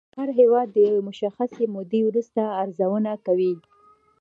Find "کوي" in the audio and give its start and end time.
3.25-3.53